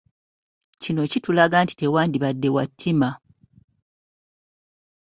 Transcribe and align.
Kino 0.81 1.01
kitulaga 1.11 1.57
nti 1.63 1.73
tewandibadde 1.75 2.47
wa 2.55 2.63
ttima. 2.71 3.09